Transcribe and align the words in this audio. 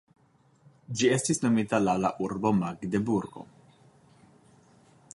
Ĝi 1.01 1.11
estis 1.17 1.41
nomita 1.43 1.81
laŭ 1.89 1.95
la 2.05 2.13
urbo 2.29 2.55
Magdeburgo. 2.63 3.49